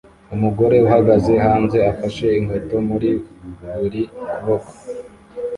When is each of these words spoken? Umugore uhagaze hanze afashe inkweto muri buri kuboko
Umugore 0.35 0.75
uhagaze 0.87 1.33
hanze 1.45 1.77
afashe 1.91 2.25
inkweto 2.39 2.75
muri 2.89 3.09
buri 3.79 4.01
kuboko 4.33 4.71